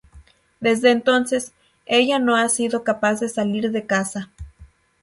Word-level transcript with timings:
Desde 0.59 0.89
entonces, 0.89 1.51
ella 1.85 2.17
no 2.17 2.35
ha 2.35 2.49
sido 2.49 2.83
capaz 2.83 3.19
de 3.19 3.29
salir 3.29 3.69
de 3.69 3.85
casa. 3.85 4.31